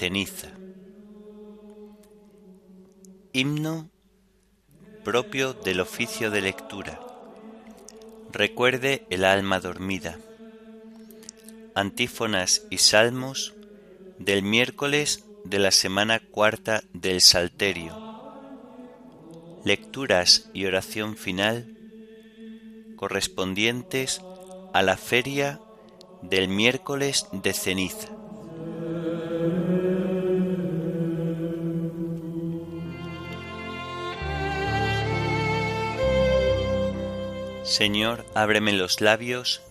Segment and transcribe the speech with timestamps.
[0.00, 0.48] ceniza.
[3.34, 3.90] Himno
[5.04, 6.98] propio del oficio de lectura.
[8.32, 10.18] Recuerde el alma dormida.
[11.74, 13.52] Antífonas y salmos
[14.18, 17.94] del miércoles de la semana cuarta del Salterio.
[19.66, 21.76] Lecturas y oración final
[22.96, 24.22] correspondientes
[24.72, 25.60] a la feria
[26.22, 28.19] del miércoles de ceniza.
[37.70, 39.62] Señor, ábreme los labios,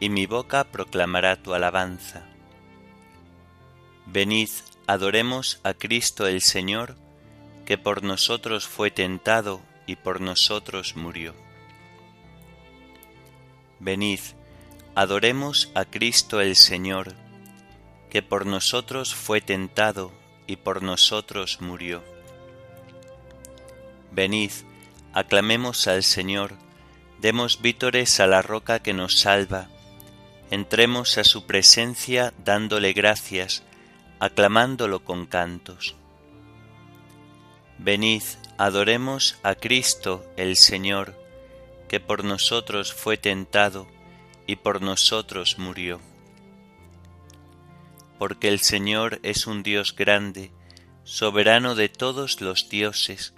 [0.00, 2.26] y mi boca proclamará tu alabanza.
[4.06, 4.48] Venid,
[4.88, 6.96] adoremos a Cristo el Señor,
[7.64, 11.32] que por nosotros fue tentado y por nosotros murió.
[13.78, 14.18] Venid,
[14.96, 17.14] adoremos a Cristo el Señor,
[18.10, 20.10] que por nosotros fue tentado
[20.48, 22.02] y por nosotros murió.
[24.10, 24.50] Venid,
[25.12, 26.63] aclamemos al Señor,
[27.24, 29.68] Demos vítores a la roca que nos salva,
[30.50, 33.62] entremos a su presencia dándole gracias,
[34.20, 35.96] aclamándolo con cantos.
[37.78, 38.24] Venid,
[38.58, 41.18] adoremos a Cristo el Señor,
[41.88, 43.86] que por nosotros fue tentado
[44.46, 46.02] y por nosotros murió.
[48.18, 50.52] Porque el Señor es un Dios grande,
[51.04, 53.32] soberano de todos los dioses,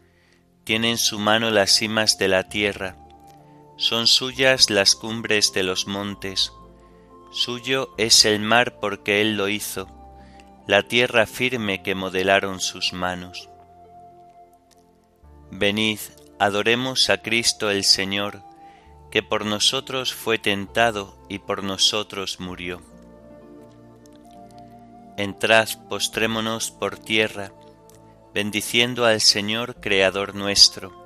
[0.64, 2.96] tiene en su mano las cimas de la tierra,
[3.76, 6.53] son suyas las cumbres de los montes,
[7.31, 9.88] suyo es el mar porque Él lo hizo,
[10.66, 13.50] la tierra firme que modelaron sus manos.
[15.50, 15.98] Venid,
[16.38, 18.42] adoremos a Cristo el Señor,
[19.10, 22.82] que por nosotros fue tentado y por nosotros murió.
[25.16, 27.53] Entrad, postrémonos por tierra,
[28.34, 31.06] bendiciendo al Señor Creador nuestro,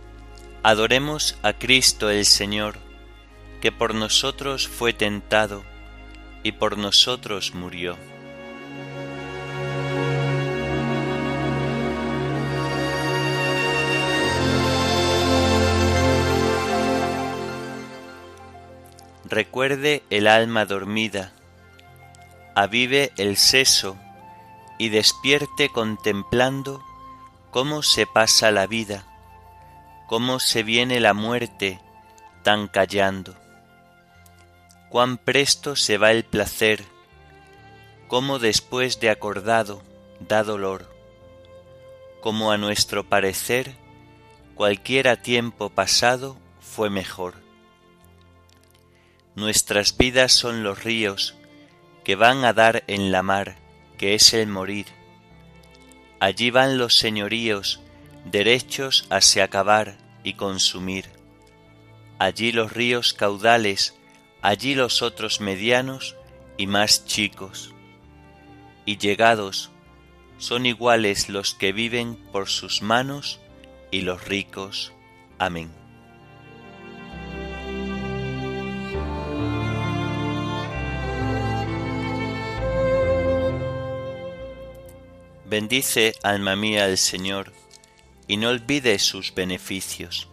[0.63, 2.77] Adoremos a Cristo el Señor,
[3.61, 5.63] que por nosotros fue tentado
[6.43, 7.97] y por nosotros murió.
[19.25, 21.33] Recuerde el alma dormida,
[22.53, 23.97] avive el seso
[24.77, 26.83] y despierte contemplando
[27.49, 29.10] cómo se pasa la vida
[30.11, 31.79] cómo se viene la muerte
[32.43, 33.33] tan callando.
[34.89, 36.83] Cuán presto se va el placer,
[38.09, 39.81] cómo después de acordado
[40.19, 40.93] da dolor,
[42.19, 43.77] como a nuestro parecer
[44.53, 47.35] cualquiera tiempo pasado fue mejor.
[49.35, 51.35] Nuestras vidas son los ríos
[52.03, 53.55] que van a dar en la mar,
[53.97, 54.87] que es el morir.
[56.19, 57.79] Allí van los señoríos
[58.25, 61.05] derechos a se acabar y consumir.
[62.19, 63.95] Allí los ríos caudales,
[64.41, 66.15] allí los otros medianos
[66.57, 67.73] y más chicos.
[68.83, 69.69] y llegados
[70.37, 73.39] son iguales los que viven por sus manos
[73.91, 74.91] y los ricos.
[75.37, 75.71] Amén.
[85.45, 87.51] Bendice, alma mía, al Señor,
[88.31, 90.29] y no olvides sus beneficios.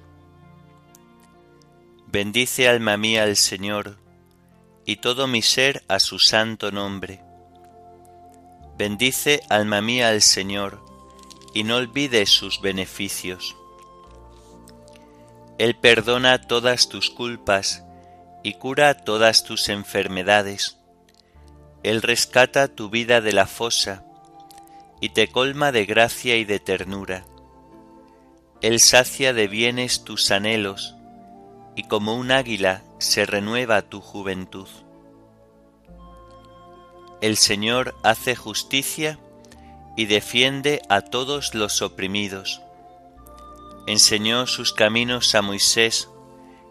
[2.07, 3.99] Bendice, alma mía, al Señor,
[4.87, 7.21] y todo mi ser a su santo nombre.
[8.77, 10.81] Bendice, alma mía, al Señor,
[11.55, 13.57] y no olvides sus beneficios.
[15.59, 17.83] Él perdona todas tus culpas
[18.45, 20.79] y cura todas tus enfermedades.
[21.83, 24.05] Él rescata tu vida de la fosa
[25.01, 27.25] y te colma de gracia y de ternura.
[28.61, 30.97] Él sacia de bienes tus anhelos,
[31.77, 34.69] y como un águila se renueva tu juventud.
[37.21, 39.19] El Señor hace justicia
[39.97, 42.61] y defiende a todos los oprimidos.
[43.87, 46.09] Enseñó sus caminos a Moisés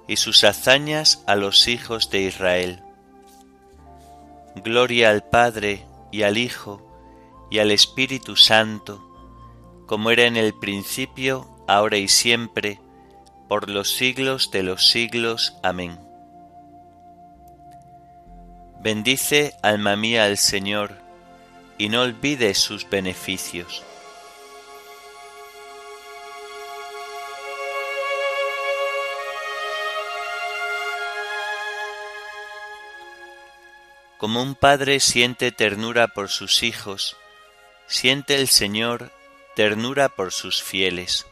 [0.08, 2.84] y sus hazañas a los hijos de Israel.
[4.56, 6.82] Gloria al Padre y al Hijo
[7.50, 9.04] y al Espíritu Santo,
[9.86, 12.80] como era en el principio, ahora y siempre,
[13.48, 15.58] por los siglos de los siglos.
[15.64, 16.00] Amén.
[18.80, 20.98] Bendice, alma mía, al Señor,
[21.78, 23.84] y no olvides sus beneficios.
[34.18, 37.18] Como un padre siente ternura por sus hijos,
[37.86, 39.12] siente el Señor
[39.56, 41.28] ternura por sus fieles.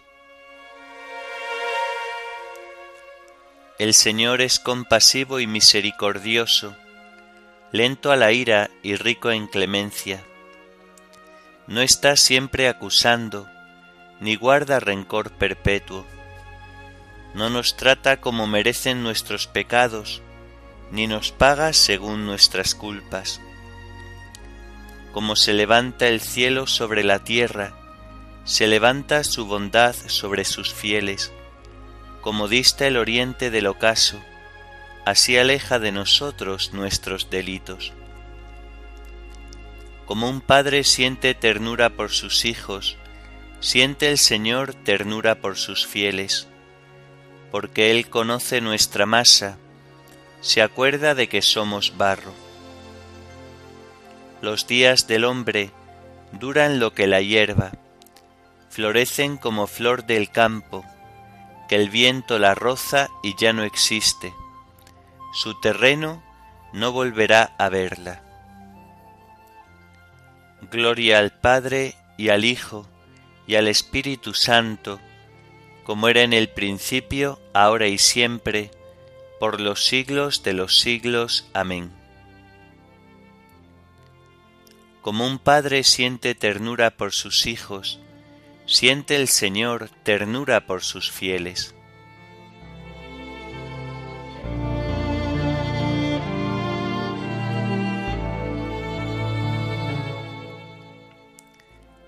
[3.77, 6.75] El Señor es compasivo y misericordioso,
[7.71, 10.23] lento a la ira y rico en clemencia.
[11.67, 13.47] No está siempre acusando,
[14.19, 16.05] ni guarda rencor perpetuo.
[17.33, 20.21] No nos trata como merecen nuestros pecados,
[20.91, 23.41] ni nos paga según nuestras culpas
[25.15, 27.71] como se levanta el cielo sobre la tierra,
[28.43, 31.31] se levanta su bondad sobre sus fieles,
[32.25, 34.19] como dista el oriente del ocaso,
[35.05, 37.93] así aleja de nosotros nuestros delitos.
[40.05, 42.97] Como un padre siente ternura por sus hijos,
[43.61, 46.49] siente el Señor ternura por sus fieles,
[47.49, 49.57] porque Él conoce nuestra masa,
[50.41, 52.33] se acuerda de que somos barro
[54.45, 55.71] los días del hombre
[56.31, 57.71] duran lo que la hierba,
[58.69, 60.85] florecen como flor del campo,
[61.67, 64.33] que el viento la roza y ya no existe.
[65.33, 66.23] Su terreno
[66.73, 68.21] no volverá a verla.
[70.71, 72.87] Gloria al Padre y al Hijo
[73.47, 74.99] y al Espíritu Santo,
[75.83, 78.71] como era en el principio, ahora y siempre,
[79.39, 81.47] por los siglos de los siglos.
[81.53, 81.91] Amén.
[85.01, 87.99] Como un padre siente ternura por sus hijos,
[88.65, 91.75] siente el Señor ternura por sus fieles.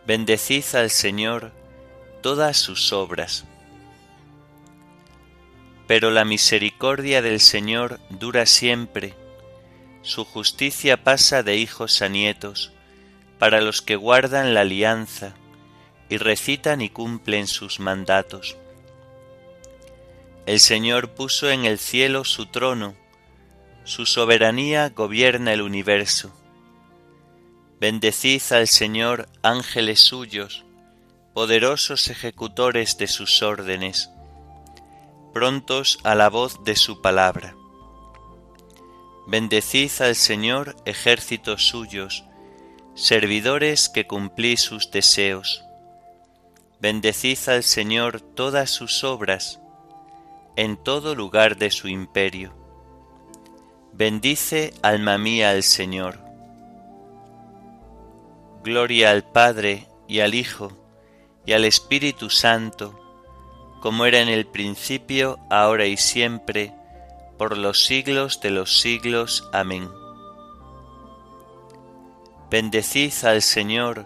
[0.08, 1.52] Bendecid al Señor
[2.22, 3.46] todas sus obras.
[5.86, 9.14] Pero la misericordia del Señor dura siempre,
[10.02, 12.72] su justicia pasa de hijos a nietos,
[13.38, 15.36] para los que guardan la alianza
[16.10, 18.58] y recitan y cumplen sus mandatos.
[20.46, 22.96] El Señor puso en el cielo su trono,
[23.84, 26.32] su soberanía gobierna el universo.
[27.80, 30.66] Bendecid al Señor ángeles suyos,
[31.34, 34.10] poderosos ejecutores de sus órdenes,
[35.34, 37.56] prontos a la voz de su palabra.
[39.28, 42.24] Bendecid al Señor ejércitos suyos,
[42.96, 45.67] servidores que cumplís sus deseos.
[46.80, 49.60] Bendecid al Señor todas sus obras,
[50.56, 52.54] en todo lugar de su imperio.
[53.94, 56.20] Bendice, alma mía, al Señor.
[58.64, 60.72] Gloria al Padre y al Hijo
[61.48, 62.94] y al Espíritu Santo,
[63.82, 66.76] como era en el principio, ahora y siempre,
[67.40, 69.50] por los siglos de los siglos.
[69.52, 69.90] Amén.
[72.52, 74.06] Bendecid al Señor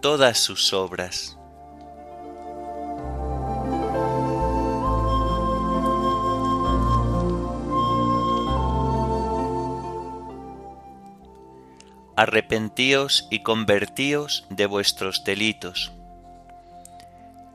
[0.00, 1.36] todas sus obras.
[12.20, 15.90] Arrepentíos y convertíos de vuestros delitos.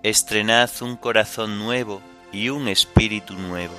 [0.01, 3.75] Estrenad un corazón nuevo y un espíritu nuevo.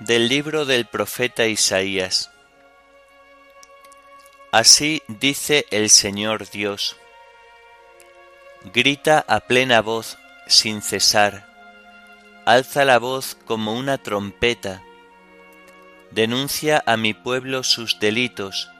[0.00, 2.30] Del libro del profeta Isaías.
[4.52, 6.98] Así dice el Señor Dios.
[8.76, 10.18] Grita a plena voz
[10.48, 11.46] sin cesar,
[12.44, 14.82] alza la voz como una trompeta,
[16.10, 18.70] denuncia a mi pueblo sus delitos,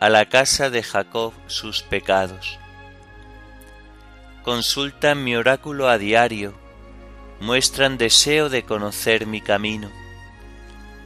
[0.00, 2.58] a la casa de Jacob sus pecados.
[4.42, 6.52] Consultan mi oráculo a diario,
[7.38, 9.88] muestran deseo de conocer mi camino,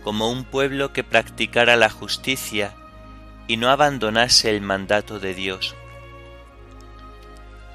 [0.05, 2.73] como un pueblo que practicara la justicia
[3.47, 5.75] y no abandonase el mandato de Dios.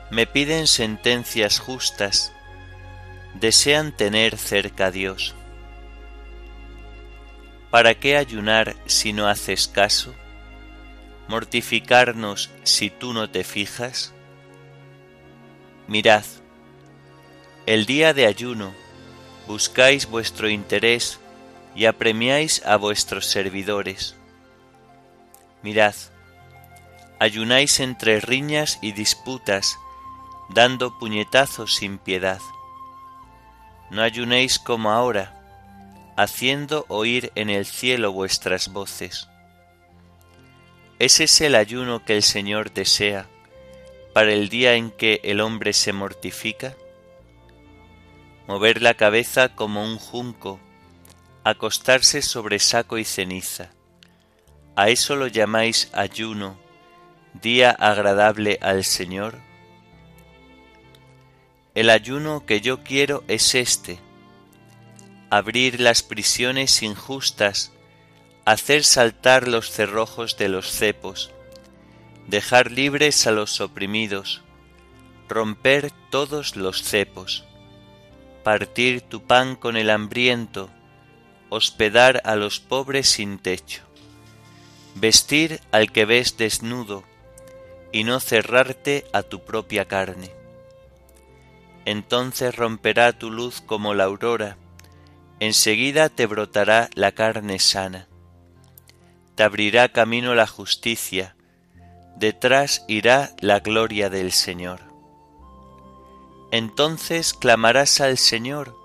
[0.09, 2.31] Me piden sentencias justas,
[3.33, 5.35] desean tener cerca a Dios.
[7.69, 10.13] ¿Para qué ayunar si no haces caso?
[11.27, 14.13] ¿Mortificarnos si tú no te fijas?
[15.87, 16.23] Mirad,
[17.65, 18.73] el día de ayuno
[19.47, 21.19] buscáis vuestro interés
[21.75, 24.17] y apremiáis a vuestros servidores
[25.63, 25.95] Mirad,
[27.19, 29.77] ayunáis entre riñas y disputas,
[30.49, 32.41] dando puñetazos sin piedad.
[33.89, 35.33] No ayunéis como ahora,
[36.15, 39.29] haciendo oír en el cielo vuestras voces.
[40.99, 43.27] ¿Ese es el ayuno que el Señor desea
[44.13, 46.75] para el día en que el hombre se mortifica?
[48.47, 50.59] Mover la cabeza como un junco,
[51.43, 53.69] acostarse sobre saco y ceniza
[54.79, 56.55] ¿A eso lo llamáis ayuno,
[57.33, 59.46] día agradable al Señor?
[61.77, 63.99] El ayuno que yo quiero es este,
[65.29, 67.71] abrir las prisiones injustas,
[68.45, 71.29] hacer saltar los cerrojos de los cepos,
[72.25, 74.41] dejar libres a los oprimidos,
[75.29, 77.43] romper todos los cepos,
[78.43, 80.71] partir tu pan con el hambriento,
[81.49, 83.83] hospedar a los pobres sin techo
[84.95, 87.03] vestir al que ves desnudo
[87.91, 90.46] y no cerrarte a tu propia carne.
[91.87, 94.57] Entonces romperá tu luz como la aurora,
[95.39, 98.09] enseguida te brotará la carne sana.
[99.35, 101.37] Te abrirá camino la justicia,
[102.17, 104.81] detrás irá la gloria del Señor.
[106.51, 108.75] Entonces clamarás al Señor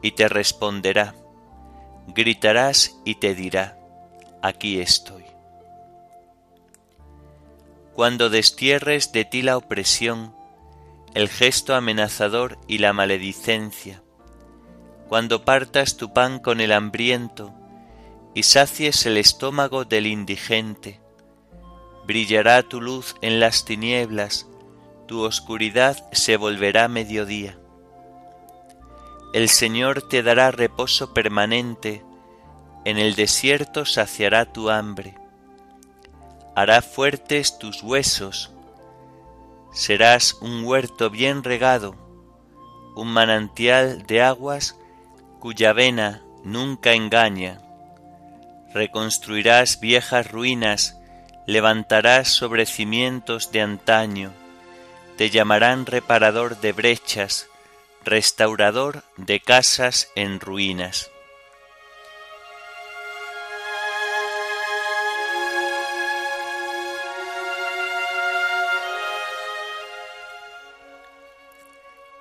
[0.00, 1.14] y te responderá,
[2.06, 3.78] gritarás y te dirá,
[4.40, 5.26] aquí estoy
[7.96, 10.35] cuando destierres de ti la opresión,
[11.16, 14.02] el gesto amenazador y la maledicencia,
[15.08, 17.54] cuando partas tu pan con el hambriento
[18.34, 21.00] y sacies el estómago del indigente,
[22.06, 24.46] brillará tu luz en las tinieblas,
[25.06, 27.58] tu oscuridad se volverá mediodía.
[29.32, 32.04] El Señor te dará reposo permanente,
[32.84, 35.16] en el desierto saciará tu hambre
[36.56, 38.50] hará fuertes tus huesos,
[39.72, 41.94] serás un huerto bien regado,
[42.94, 44.76] un manantial de aguas
[45.40, 47.60] cuya vena nunca engaña.
[48.72, 50.96] Reconstruirás viejas ruinas,
[51.46, 54.32] levantarás sobre cimientos de antaño,
[55.16, 57.48] te llamarán reparador de brechas,
[58.04, 61.10] restaurador de casas en ruinas.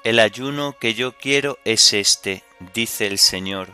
[0.05, 2.43] El ayuno que yo quiero es este,
[2.75, 3.69] dice el Señor.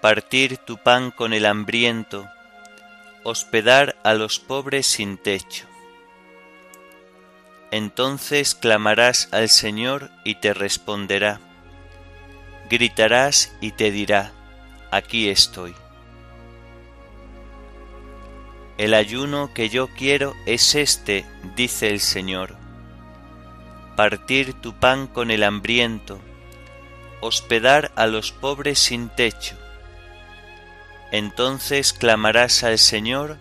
[0.00, 2.30] Partir tu pan con el hambriento,
[3.24, 5.66] hospedar a los pobres sin techo.
[7.72, 11.40] Entonces clamarás al Señor y te responderá.
[12.70, 14.30] Gritarás y te dirá,
[14.92, 15.74] aquí estoy.
[18.78, 22.63] El ayuno que yo quiero es este, dice el Señor
[23.96, 26.20] partir tu pan con el hambriento,
[27.20, 29.56] hospedar a los pobres sin techo.
[31.12, 33.38] Entonces clamarás al Señor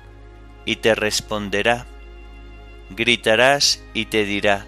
[0.65, 1.85] y te responderá,
[2.91, 4.65] gritarás y te dirá,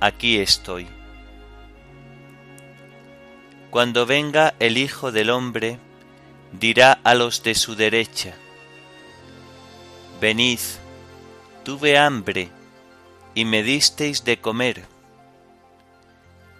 [0.00, 0.86] aquí estoy.
[3.70, 5.78] Cuando venga el Hijo del Hombre,
[6.52, 8.34] dirá a los de su derecha,
[10.20, 10.58] Venid,
[11.64, 12.48] tuve hambre
[13.34, 14.97] y me disteis de comer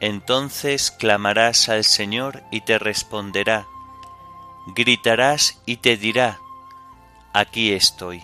[0.00, 3.66] Entonces clamarás al Señor y te responderá,
[4.74, 6.38] gritarás y te dirá,
[7.32, 8.22] aquí estoy.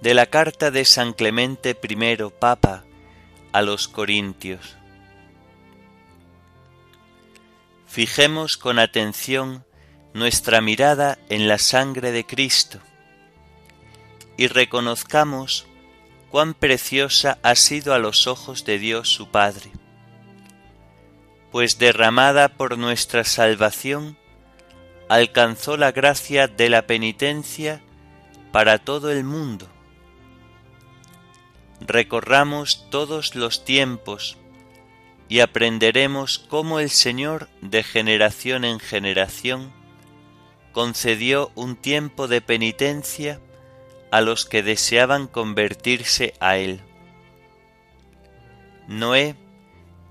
[0.00, 2.84] De la carta de San Clemente I, Papa,
[3.50, 4.76] a los Corintios.
[7.88, 9.64] Fijemos con atención
[10.16, 12.80] nuestra mirada en la sangre de Cristo
[14.38, 15.66] y reconozcamos
[16.30, 19.70] cuán preciosa ha sido a los ojos de Dios su Padre,
[21.52, 24.16] pues derramada por nuestra salvación,
[25.10, 27.82] alcanzó la gracia de la penitencia
[28.52, 29.68] para todo el mundo.
[31.82, 34.38] Recorramos todos los tiempos
[35.28, 39.75] y aprenderemos cómo el Señor de generación en generación
[40.76, 43.40] concedió un tiempo de penitencia
[44.10, 46.82] a los que deseaban convertirse a Él.
[48.86, 49.36] Noé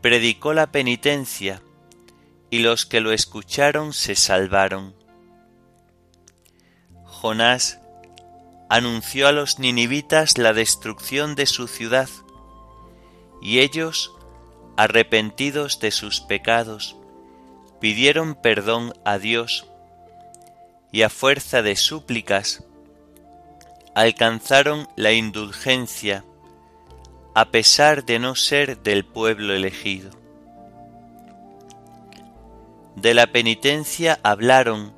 [0.02, 1.62] predicó la penitencia
[2.50, 4.96] y los que lo escucharon se salvaron.
[7.04, 7.80] Jonás
[8.68, 12.10] anunció a los ninivitas la destrucción de su ciudad
[13.40, 14.16] y ellos,
[14.78, 16.98] arrepentidos de sus pecados,
[17.80, 19.68] pidieron perdón a Dios
[20.92, 22.64] y a fuerza de súplicas
[23.96, 26.24] alcanzaron la indulgencia
[27.34, 30.12] a pesar de no ser del pueblo elegido.
[32.96, 34.94] De la penitencia hablaron,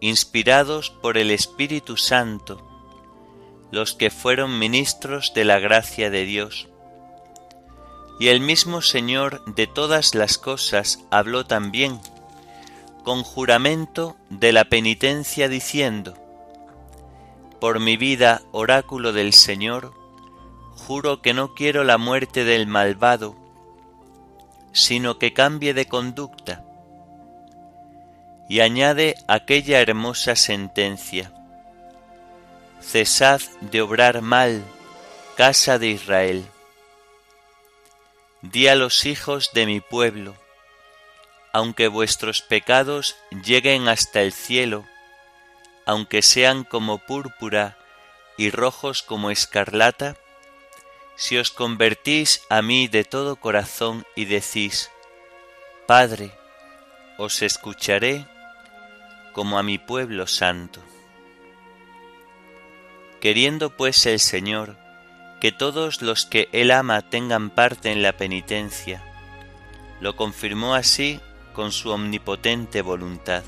[0.00, 2.66] inspirados por el Espíritu Santo,
[3.70, 6.68] los que fueron ministros de la gracia de Dios.
[8.18, 12.00] Y el mismo Señor de todas las cosas habló también,
[13.06, 16.14] con juramento de la penitencia diciendo,
[17.60, 19.94] Por mi vida, oráculo del Señor,
[20.74, 23.36] juro que no quiero la muerte del malvado,
[24.72, 26.64] sino que cambie de conducta.
[28.48, 31.32] Y añade aquella hermosa sentencia,
[32.80, 34.64] Cesad de obrar mal,
[35.36, 36.44] casa de Israel.
[38.42, 40.34] Di a los hijos de mi pueblo,
[41.56, 44.84] aunque vuestros pecados lleguen hasta el cielo,
[45.86, 47.78] aunque sean como púrpura
[48.36, 50.16] y rojos como escarlata,
[51.16, 54.90] si os convertís a mí de todo corazón y decís,
[55.86, 56.30] Padre,
[57.16, 58.26] os escucharé
[59.32, 60.82] como a mi pueblo santo.
[63.18, 64.76] Queriendo pues el Señor
[65.40, 69.02] que todos los que Él ama tengan parte en la penitencia,
[70.00, 71.18] lo confirmó así
[71.56, 73.42] con su omnipotente voluntad.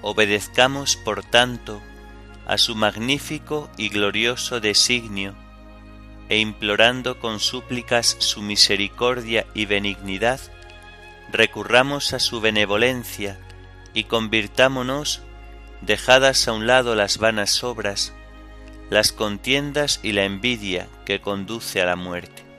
[0.00, 1.82] Obedezcamos, por tanto,
[2.46, 5.34] a su magnífico y glorioso designio,
[6.30, 10.40] e implorando con súplicas su misericordia y benignidad,
[11.30, 13.38] recurramos a su benevolencia
[13.92, 15.20] y convirtámonos,
[15.82, 18.14] dejadas a un lado las vanas obras,
[18.88, 22.51] las contiendas y la envidia que conduce a la muerte.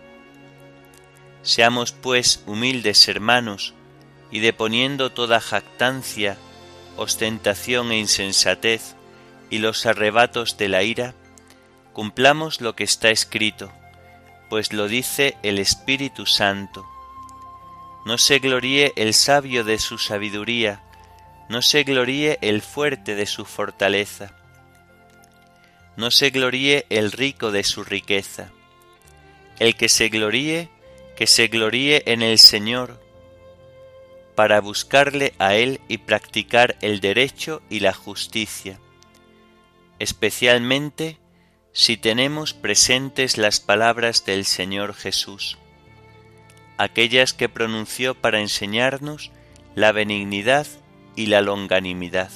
[1.43, 3.73] Seamos pues humildes hermanos,
[4.31, 6.37] y deponiendo toda jactancia,
[6.97, 8.95] ostentación e insensatez,
[9.49, 11.13] y los arrebatos de la ira,
[11.91, 13.71] cumplamos lo que está escrito,
[14.49, 16.87] pues lo dice el Espíritu Santo.
[18.05, 20.81] No se gloríe el sabio de su sabiduría,
[21.49, 24.31] no se gloríe el fuerte de su fortaleza,
[25.95, 28.49] no se gloríe el rico de su riqueza.
[29.59, 30.69] El que se gloríe,
[31.15, 32.99] que se gloríe en el Señor,
[34.35, 38.79] para buscarle a Él y practicar el derecho y la justicia,
[39.99, 41.17] especialmente
[41.71, 45.57] si tenemos presentes las palabras del Señor Jesús,
[46.77, 49.31] aquellas que pronunció para enseñarnos
[49.75, 50.67] la benignidad
[51.15, 52.31] y la longanimidad.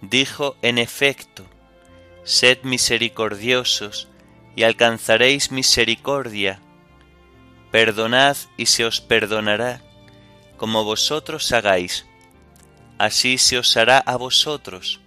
[0.00, 1.46] Dijo en efecto,
[2.24, 4.08] Sed misericordiosos,
[4.56, 6.60] y alcanzaréis misericordia.
[7.70, 9.82] Perdonad y se os perdonará,
[10.56, 12.06] como vosotros hagáis,
[12.98, 15.00] así se os hará a vosotros.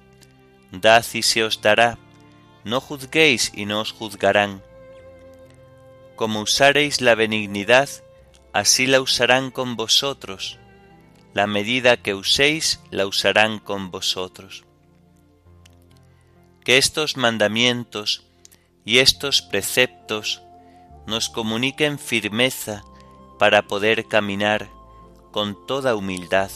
[0.71, 1.97] Dad y se os dará,
[2.65, 4.61] no juzguéis y no os juzgarán.
[6.17, 7.89] Como usareis la benignidad,
[8.51, 10.59] así la usarán con vosotros.
[11.33, 14.65] La medida que uséis, la usarán con vosotros.
[16.65, 18.26] Que estos mandamientos
[18.87, 20.41] y estos preceptos
[21.07, 22.85] nos comuniquen firmeza
[23.37, 24.69] para poder caminar
[25.31, 26.49] con toda humildad,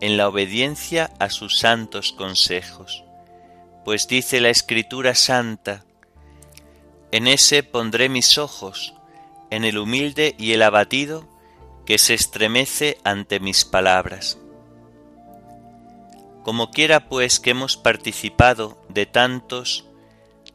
[0.00, 3.04] en la obediencia a sus santos consejos.
[3.84, 5.84] Pues dice la Escritura Santa,
[7.12, 8.94] en ese pondré mis ojos,
[9.50, 11.24] en el humilde y el abatido,
[11.86, 14.38] que se estremece ante mis palabras.
[16.42, 19.87] Como quiera pues que hemos participado de tantos,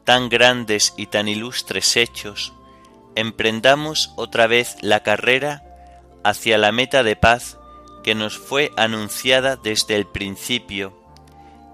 [0.04, 2.52] tan grandes y tan ilustres hechos,
[3.14, 5.62] emprendamos otra vez la carrera
[6.22, 7.58] hacia la meta de paz
[8.02, 10.92] que nos fue anunciada desde el principio,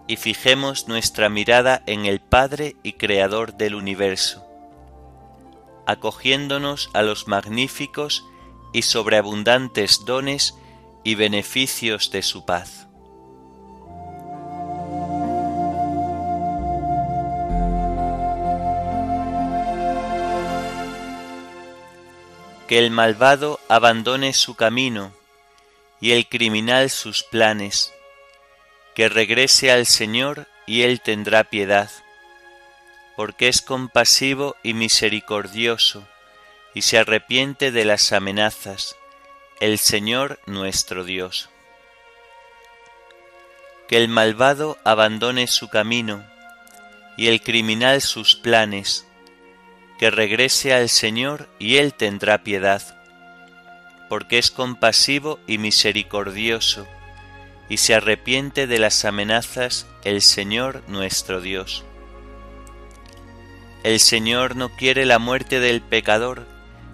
[0.07, 4.45] y fijemos nuestra mirada en el Padre y Creador del universo,
[5.87, 8.25] acogiéndonos a los magníficos
[8.73, 10.57] y sobreabundantes dones
[11.05, 12.90] y beneficios de su paz.
[22.71, 25.13] Que el malvado abandone su camino
[26.01, 27.93] y el criminal sus planes,
[28.95, 31.91] que regrese al Señor y Él tendrá piedad,
[33.17, 36.07] porque es compasivo y misericordioso,
[36.73, 38.95] y se arrepiente de las amenazas,
[39.59, 41.51] el Señor nuestro Dios.
[43.89, 46.25] Que el malvado abandone su camino
[47.17, 49.09] y el criminal sus planes,
[50.01, 52.83] que regrese al Señor y Él tendrá piedad,
[54.09, 56.87] porque es compasivo y misericordioso,
[57.69, 61.85] y se arrepiente de las amenazas el Señor nuestro Dios.
[63.83, 66.47] El Señor no quiere la muerte del pecador,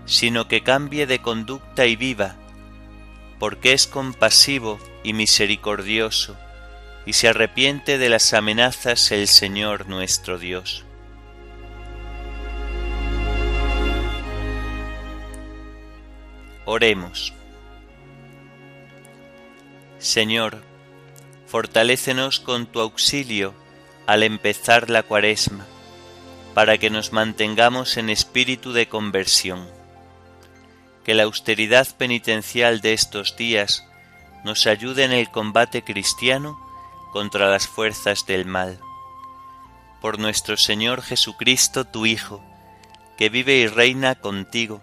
[0.05, 2.35] sino que cambie de conducta y viva,
[3.38, 6.37] porque es compasivo y misericordioso,
[7.07, 10.86] y se arrepiente de las amenazas el Señor nuestro Dios.
[16.68, 17.33] Oremos.
[19.98, 20.64] Señor,
[21.46, 23.55] fortalécenos con tu auxilio
[24.09, 25.64] al empezar la cuaresma,
[26.55, 29.64] para que nos mantengamos en espíritu de conversión
[31.05, 33.85] que la austeridad penitencial de estos días
[34.44, 36.59] nos ayude en el combate cristiano
[37.12, 38.81] contra las fuerzas del mal.
[40.00, 42.42] Por nuestro Señor Jesucristo, tu Hijo,
[43.16, 44.83] que vive y reina contigo